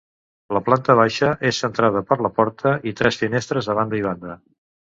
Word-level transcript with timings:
La 0.57 0.61
planta 0.69 0.95
baixa 0.99 1.29
és 1.51 1.59
centrada 1.65 2.03
per 2.13 2.19
la 2.27 2.33
porta 2.39 2.75
i 2.93 2.97
tres 3.03 3.23
finestres 3.25 3.73
a 3.75 3.81
banda 3.83 4.01
i 4.01 4.07
banda. 4.11 4.43